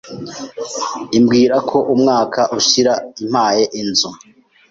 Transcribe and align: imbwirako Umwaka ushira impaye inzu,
imbwirako 1.17 1.77
Umwaka 1.93 2.41
ushira 2.59 2.93
impaye 3.21 3.63
inzu, 3.81 4.09